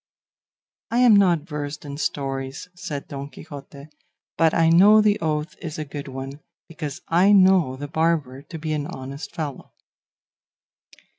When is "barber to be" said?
7.87-8.73